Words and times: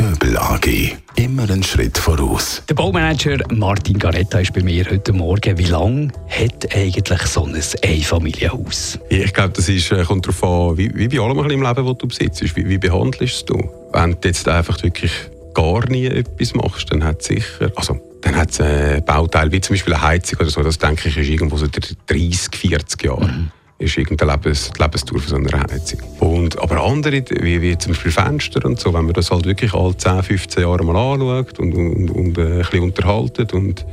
Göbel 0.00 0.38
AG. 0.38 0.96
Immer 1.16 1.42
einen 1.42 1.62
Schritt 1.62 1.98
voraus. 1.98 2.62
Der 2.70 2.74
Baumanager 2.74 3.36
Martin 3.52 3.98
Garetta 3.98 4.38
ist 4.38 4.54
bei 4.54 4.62
mir 4.62 4.86
heute 4.88 5.12
Morgen. 5.12 5.58
Wie 5.58 5.66
lange 5.66 6.08
hat 6.26 6.74
eigentlich 6.74 7.20
so 7.26 7.44
ein 7.44 7.62
Einfamilienhaus? 7.84 8.98
Ich 9.10 9.34
glaube, 9.34 9.50
das 9.50 9.68
ist, 9.68 9.92
äh, 9.92 10.02
kommt 10.04 10.26
darauf 10.26 10.42
an, 10.42 10.78
wie, 10.78 10.90
wie 10.94 11.06
bei 11.08 11.22
allem 11.22 11.38
im 11.50 11.62
Leben, 11.62 11.86
das 11.86 11.98
du 11.98 12.08
besitzt. 12.08 12.56
Wie, 12.56 12.66
wie 12.66 12.78
behandelst 12.78 13.50
du 13.50 13.58
Wenn 13.92 14.12
du 14.18 14.28
jetzt 14.28 14.48
einfach 14.48 14.82
wirklich 14.82 15.12
gar 15.52 15.86
nie 15.90 16.06
etwas 16.06 16.54
machst, 16.54 16.90
dann 16.90 17.04
hat 17.04 17.20
es 17.20 17.26
sicher... 17.26 17.70
Also, 17.76 18.00
dann 18.22 18.36
hat 18.36 18.52
es 18.52 18.60
ein 18.62 19.04
Bauteil 19.04 19.52
wie 19.52 19.60
zum 19.60 19.74
Beispiel 19.74 19.92
eine 19.92 20.02
Heizung 20.02 20.38
oder 20.40 20.48
so, 20.48 20.62
das 20.62 20.78
denke 20.78 21.10
ich 21.10 21.16
ist 21.18 21.28
irgendwo 21.28 21.58
so 21.58 21.66
30, 22.06 22.56
40 22.56 23.02
Jahre. 23.02 23.26
Mhm 23.26 23.50
ist 23.80 23.96
irgendeine 23.96 24.32
Lebens 24.32 24.70
Lebensdauer 24.78 25.20
von 25.20 25.28
so 25.28 25.36
einer 25.36 25.62
Heizung. 25.62 26.00
Und, 26.20 26.58
aber 26.60 26.82
andere, 26.84 27.24
wie, 27.42 27.62
wie 27.62 27.78
zum 27.78 27.92
Beispiel 27.92 28.12
Fenster 28.12 28.64
und 28.64 28.78
so, 28.78 28.92
wenn 28.92 29.06
man 29.06 29.14
das 29.14 29.30
halt 29.30 29.46
wirklich 29.46 29.72
alle 29.72 29.96
10, 29.96 30.22
15 30.22 30.62
Jahre 30.62 30.84
mal 30.84 30.96
anschaut 30.96 31.58
und, 31.58 31.74
und, 31.74 32.10
und 32.10 32.38
äh, 32.38 32.42
ein 32.42 32.58
bisschen 32.58 32.82
unterhalten 32.82 33.46
und 33.52 33.86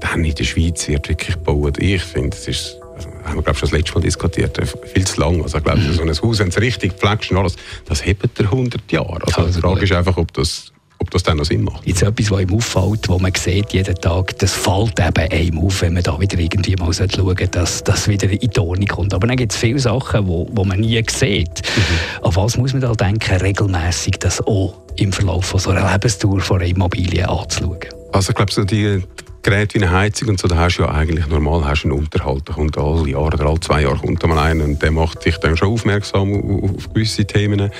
dann 0.00 0.24
in 0.24 0.34
der 0.34 0.44
Schweiz 0.44 0.88
wird 0.88 1.08
wirklich 1.08 1.36
gebaut. 1.36 1.78
Ich 1.78 2.02
finde, 2.02 2.30
das 2.30 2.48
ist 2.48 2.76
also, 2.96 3.08
haben 3.24 3.36
wir 3.36 3.42
glaube 3.42 3.58
schon 3.58 3.70
das 3.70 3.78
letzte 3.78 3.94
Mal 3.94 4.00
diskutiert, 4.00 4.58
äh, 4.58 4.66
viel 4.66 5.06
zu 5.06 5.20
lang. 5.20 5.42
Also 5.42 5.58
ich 5.58 5.64
glaube, 5.64 5.80
so 5.80 6.02
ein 6.02 6.08
Haus, 6.10 6.38
wenn 6.38 6.48
es 6.48 6.60
richtig 6.60 6.94
pflegst 6.94 7.30
und 7.30 7.36
alles, 7.38 7.56
das 7.86 8.04
hebt 8.04 8.38
er 8.38 8.44
100 8.44 8.90
Jahre. 8.90 9.20
Also 9.22 9.46
die 9.46 9.60
Frage 9.60 9.84
ist 9.84 9.92
einfach, 9.92 10.16
ob 10.16 10.32
das 10.32 10.72
ob 11.00 11.10
das 11.10 11.22
dann 11.22 11.38
noch 11.38 11.44
Sinn 11.44 11.64
macht. 11.64 11.86
Jetzt 11.86 12.02
etwas, 12.02 12.30
was 12.30 12.42
ihm 12.42 12.54
auffällt, 12.54 13.08
wo 13.08 13.18
man 13.18 13.32
sieht 13.34 13.72
jeden 13.72 13.94
Tag, 13.96 14.38
das 14.38 14.52
fällt 14.52 15.00
eben 15.00 15.32
einem 15.32 15.58
auf, 15.58 15.80
wenn 15.80 15.94
man 15.94 16.02
da 16.02 16.20
wieder 16.20 16.38
irgendwie 16.38 16.76
mal 16.76 16.92
schauen 16.92 17.08
sollte, 17.08 17.48
dass 17.48 17.82
das 17.82 18.06
wieder 18.06 18.30
in 18.30 18.38
die 18.38 18.60
Ordnung 18.60 18.86
kommt. 18.86 19.14
Aber 19.14 19.26
dann 19.26 19.36
gibt 19.36 19.52
es 19.52 19.58
viele 19.58 19.78
Sachen, 19.78 20.26
wo, 20.26 20.46
wo 20.52 20.64
man 20.64 20.80
nie 20.80 21.02
sieht. 21.08 21.48
Mhm. 21.48 22.22
Auf 22.22 22.36
was 22.36 22.56
muss 22.58 22.72
man 22.72 22.82
da 22.82 22.92
denken, 22.92 23.36
regelmäßig 23.36 24.18
das 24.20 24.46
auch 24.46 24.74
im 24.96 25.12
Verlauf 25.12 25.46
von 25.46 25.60
so 25.60 25.70
einer 25.70 25.90
Lebensdauer 25.90 26.40
von 26.40 26.60
einer 26.60 26.70
Immobilie 26.70 27.26
anzuschauen? 27.26 27.78
Also 28.12 28.30
ich 28.30 28.36
glaube, 28.36 28.52
so 28.52 28.64
die 28.64 29.02
Geräte 29.42 29.74
wie 29.74 29.84
eine 29.84 29.92
Heizung 29.92 30.28
und 30.28 30.40
so, 30.40 30.48
da 30.48 30.56
hast 30.56 30.76
du 30.76 30.82
ja 30.82 30.90
eigentlich 30.90 31.26
normal 31.28 31.64
hast 31.64 31.84
einen 31.84 31.92
Unterhalt. 31.92 32.42
Da 32.46 32.52
kommt 32.52 32.76
alle 32.76 33.08
Jahre 33.08 33.26
oder 33.26 33.46
alle 33.46 33.60
zwei 33.60 33.82
Jahre 33.82 33.96
kommt 33.96 34.22
mal 34.26 34.38
einer 34.38 34.64
und 34.64 34.82
der 34.82 34.90
macht 34.90 35.22
sich 35.22 35.38
dann 35.38 35.56
schon 35.56 35.72
aufmerksam 35.72 36.34
auf 36.34 36.92
gewisse 36.92 37.24
Themen. 37.24 37.70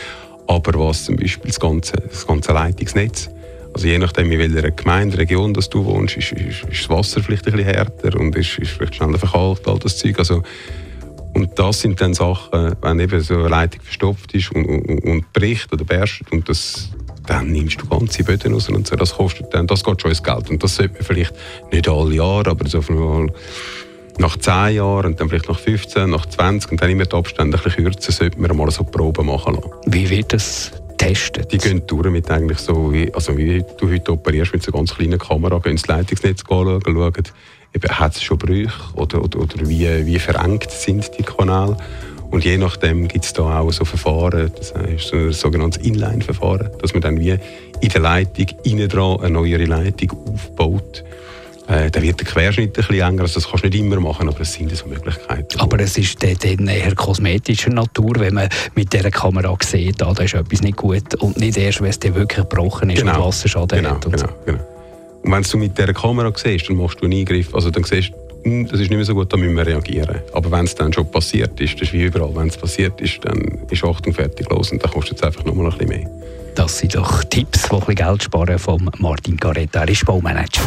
Aber 0.50 0.80
was 0.80 1.04
zum 1.04 1.14
Beispiel 1.14 1.48
das 1.48 1.60
ganze, 1.60 1.92
das 1.92 2.26
ganze 2.26 2.50
Leitungsnetz, 2.50 3.30
also 3.72 3.86
je 3.86 3.98
nachdem, 3.98 4.32
in 4.32 4.52
welcher 4.52 4.72
Gemeinde, 4.72 5.16
Region 5.16 5.54
dass 5.54 5.70
du 5.70 5.84
wohnst, 5.84 6.16
ist, 6.16 6.32
ist, 6.32 6.64
ist 6.64 6.82
das 6.82 6.88
Wasser 6.88 7.22
vielleicht 7.22 7.46
ein 7.46 7.52
bisschen 7.52 7.72
härter 7.72 8.18
und 8.18 8.34
ist, 8.34 8.58
ist 8.58 8.72
vielleicht 8.72 8.96
schneller 8.96 9.16
verkalkt, 9.16 9.68
all 9.68 9.78
das 9.78 9.96
Zeug. 9.96 10.18
Also, 10.18 10.42
und 11.34 11.56
das 11.56 11.82
sind 11.82 12.00
dann 12.00 12.14
Sachen, 12.14 12.74
wenn 12.82 12.98
eben 12.98 13.20
so 13.20 13.34
eine 13.34 13.48
Leitung 13.48 13.80
verstopft 13.82 14.34
ist 14.34 14.50
und, 14.52 14.64
und, 14.64 15.04
und 15.04 15.32
bricht 15.32 15.72
oder 15.72 15.84
berstet 15.84 16.32
und 16.32 16.48
das, 16.48 16.90
dann 17.28 17.52
nimmst 17.52 17.80
du 17.80 17.86
ganze 17.86 18.24
Böden 18.24 18.52
raus 18.52 18.68
und 18.68 18.88
so. 18.88 18.96
Das 18.96 19.14
kostet 19.14 19.54
dann, 19.54 19.68
das 19.68 19.84
geht 19.84 20.02
schon 20.02 20.10
ins 20.10 20.22
Geld. 20.22 20.50
Und 20.50 20.60
das 20.64 20.74
sollte 20.74 20.94
man 20.94 21.04
vielleicht 21.04 21.34
nicht 21.70 21.88
alle 21.88 22.16
Jahre, 22.16 22.50
aber 22.50 22.68
so 22.68 22.82
mal 22.88 23.32
nach 24.18 24.36
10 24.36 24.76
Jahren 24.76 25.06
und 25.06 25.20
dann 25.20 25.28
vielleicht 25.28 25.48
nach 25.48 25.58
15, 25.58 26.10
nach 26.10 26.26
20 26.26 26.72
und 26.72 26.82
dann 26.82 26.90
immer 26.90 27.04
die 27.04 27.16
Abstände 27.16 27.56
ein 27.56 27.62
bisschen 27.62 27.84
kürzer, 27.84 28.12
sollte 28.12 28.40
man 28.40 28.56
mal 28.56 28.70
so 28.70 28.84
Proben 28.84 29.26
machen 29.26 29.54
lassen. 29.54 29.70
Wie 29.86 30.08
wird 30.08 30.32
das 30.32 30.72
getestet? 31.00 31.52
Die 31.52 31.58
gehen 31.58 31.82
durch 31.86 32.10
mit 32.10 32.30
eigentlich 32.30 32.58
so, 32.58 32.92
wie, 32.92 33.12
also 33.14 33.36
wie 33.36 33.64
du 33.78 33.90
heute 33.90 34.12
operierst 34.12 34.52
mit 34.52 34.62
so 34.62 34.72
einer 34.72 34.78
ganz 34.78 34.94
kleinen 34.94 35.18
Kamera, 35.18 35.58
gehen 35.58 35.72
ins 35.72 35.86
Leitungsnetz 35.86 36.42
anschauen, 36.42 36.80
schauen, 36.84 37.12
hat 37.88 38.16
es 38.16 38.22
schon 38.22 38.38
Brüche 38.38 38.72
oder, 38.94 39.22
oder, 39.22 39.40
oder 39.40 39.68
wie, 39.68 40.06
wie 40.06 40.18
verengt 40.18 40.70
sind 40.70 41.10
die 41.18 41.22
Kanäle. 41.22 41.76
Und 42.30 42.44
je 42.44 42.58
nachdem 42.58 43.08
gibt 43.08 43.24
es 43.24 43.32
da 43.32 43.58
auch 43.60 43.72
so 43.72 43.84
Verfahren, 43.84 44.52
das 44.56 44.70
ist 44.70 45.12
ein 45.12 45.32
sogenanntes 45.32 45.82
Inline-Verfahren, 45.82 46.70
dass 46.80 46.92
man 46.92 47.02
dann 47.02 47.18
wie 47.18 47.36
in 47.80 47.88
der 47.88 48.00
Leitung 48.00 48.46
innen 48.62 48.88
dran 48.88 49.18
eine 49.20 49.30
neue 49.30 49.56
Leitung 49.64 50.12
aufbaut 50.28 51.02
äh, 51.70 51.90
dann 51.90 52.02
wird 52.02 52.20
der 52.20 52.26
Querschnitt 52.26 52.70
ein 52.70 52.72
bisschen 52.72 53.00
enger. 53.00 53.22
Also 53.22 53.34
das 53.34 53.48
kannst 53.48 53.64
du 53.64 53.68
nicht 53.68 53.78
immer 53.78 54.00
machen, 54.00 54.28
aber 54.28 54.40
es 54.40 54.52
sind 54.52 54.74
so 54.76 54.86
Möglichkeiten. 54.86 55.60
Aber 55.60 55.78
es 55.78 55.96
ist 55.96 56.22
dann 56.22 56.66
eher 56.66 56.94
kosmetischer 56.94 57.70
Natur, 57.70 58.14
wenn 58.18 58.34
man 58.34 58.48
mit 58.74 58.92
dieser 58.92 59.10
Kamera 59.10 59.56
sieht, 59.62 60.02
ah, 60.02 60.12
da 60.12 60.24
ist 60.24 60.34
etwas 60.34 60.62
nicht 60.62 60.76
gut 60.76 61.14
und 61.16 61.38
nicht 61.38 61.56
erst, 61.56 61.80
wenn 61.80 61.90
es 61.90 61.98
dann 61.98 62.14
wirklich 62.14 62.48
gebrochen 62.48 62.90
ist 62.90 63.00
genau. 63.00 63.16
und 63.16 63.26
Wasserschaden 63.28 63.78
genau, 63.78 63.90
hat. 63.90 64.06
Und 64.06 64.12
genau, 64.12 64.26
so. 64.26 64.34
genau. 64.46 64.64
Und 65.22 65.32
wenn 65.32 65.42
du 65.42 65.58
mit 65.58 65.78
dieser 65.78 65.92
Kamera 65.92 66.32
siehst, 66.34 66.68
dann 66.68 66.76
machst 66.76 67.00
du 67.00 67.04
einen 67.04 67.20
Eingriff, 67.20 67.54
also 67.54 67.70
dann 67.70 67.84
siehst 67.84 68.12
hm, 68.42 68.66
das 68.66 68.80
ist 68.80 68.88
nicht 68.88 68.96
mehr 68.96 69.04
so 69.04 69.14
gut, 69.14 69.32
da 69.32 69.36
müssen 69.36 69.54
wir 69.54 69.66
reagieren. 69.66 70.20
Aber 70.32 70.50
wenn 70.50 70.64
es 70.64 70.74
dann 70.74 70.92
schon 70.92 71.10
passiert 71.10 71.60
ist, 71.60 71.74
das 71.74 71.82
ist 71.82 71.92
wie 71.92 72.04
überall, 72.04 72.34
wenn 72.34 72.48
es 72.48 72.56
passiert 72.56 73.00
ist, 73.00 73.20
dann 73.22 73.66
ist 73.70 73.84
Achtung 73.84 74.14
fertig 74.14 74.48
los 74.48 74.72
und 74.72 74.82
dann 74.82 74.90
kostet 74.90 75.18
es 75.18 75.22
einfach 75.22 75.44
nochmal 75.44 75.66
ein 75.66 75.78
bisschen 75.78 75.88
mehr. 75.88 76.10
Das 76.54 76.78
sind 76.78 76.94
doch 76.94 77.24
Tipps, 77.24 77.68
die 77.88 77.94
Geld 77.94 78.22
sparen 78.22 78.58
von 78.58 78.90
Martin 78.98 79.36
Garetta. 79.36 79.80
Er 79.80 79.88
ist 79.88 80.04
Baumanager. 80.04 80.62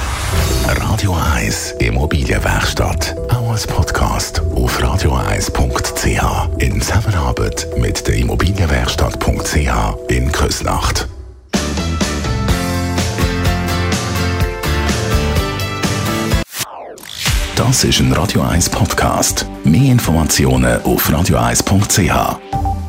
Radio 0.67 1.15
1 1.35 1.75
Immobilienwerkstatt. 1.79 3.15
Auch 3.29 3.51
als 3.51 3.67
Podcast 3.67 4.41
auf 4.55 4.79
radio1.ch. 4.79 6.61
In 6.61 6.81
Zusammenarbeit 6.81 7.67
mit 7.77 8.07
der 8.07 8.15
Immobilienwerkstatt.ch 8.15 10.09
in 10.09 10.31
Küsnacht. 10.31 11.07
Das 17.55 17.83
ist 17.83 17.99
ein 17.99 18.11
Radio 18.13 18.41
1 18.41 18.69
Podcast. 18.69 19.45
Mehr 19.63 19.91
Informationen 19.91 20.81
auf 20.83 21.09
radio1.ch. 21.09 22.82